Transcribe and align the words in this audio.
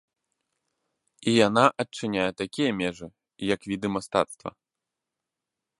І 1.31 1.33
яна 1.47 1.65
адчыняе 1.83 2.25
такія 2.41 2.71
межы, 2.81 3.07
як 3.53 3.59
віды 3.73 3.87
мастацтва. 3.99 4.49